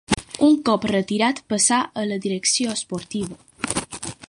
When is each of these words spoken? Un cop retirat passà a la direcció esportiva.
Un 0.45 0.53
cop 0.69 0.87
retirat 0.91 1.41
passà 1.53 1.79
a 2.03 2.07
la 2.13 2.19
direcció 2.25 2.73
esportiva. 2.79 3.41